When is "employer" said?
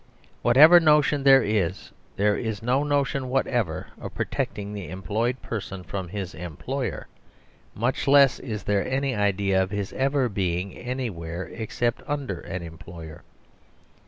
6.33-7.05, 12.63-13.21